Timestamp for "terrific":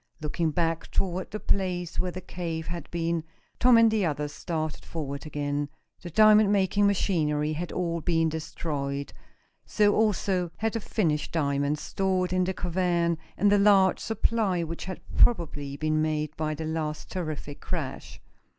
17.11-17.59